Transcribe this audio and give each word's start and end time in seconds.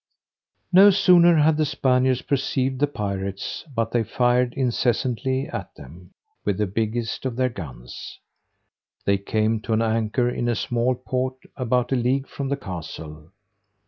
No 0.73 0.89
sooner 0.89 1.35
had 1.35 1.57
the 1.57 1.63
Spaniards 1.67 2.23
perceived 2.23 2.79
the 2.79 2.87
pirates, 2.87 3.65
but 3.75 3.91
they 3.91 4.01
fired 4.03 4.55
incessantly 4.55 5.45
at 5.47 5.75
them 5.75 6.15
with 6.43 6.57
the 6.57 6.65
biggest 6.65 7.23
of 7.23 7.35
their 7.35 7.49
guns. 7.49 8.17
They 9.05 9.19
came 9.19 9.59
to 9.59 9.73
an 9.73 9.81
anchor 9.83 10.27
in 10.27 10.47
a 10.47 10.55
small 10.55 10.95
port, 10.95 11.35
about 11.55 11.91
a 11.91 11.95
league 11.95 12.27
from 12.27 12.49
the 12.49 12.57
castle. 12.57 13.29